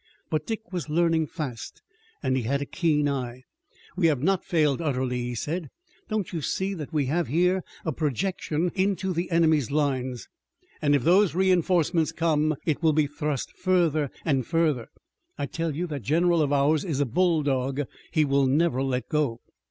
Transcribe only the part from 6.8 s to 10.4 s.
we have here a projection into the enemy's lines,